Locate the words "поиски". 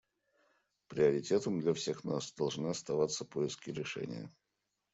3.23-3.69